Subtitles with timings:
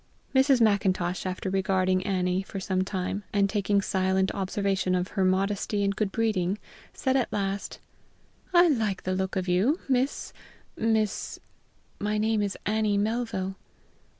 [0.33, 0.59] Mrs.
[0.61, 5.95] Macintosh, after regarding Annie for some time, and taking silent observation of her modesty and
[5.95, 6.57] good breeding,
[6.91, 7.77] said at last:
[8.51, 10.33] "I like the look of you, Miss,
[10.75, 11.39] Miss"
[11.99, 13.57] "My name is Annie Melville."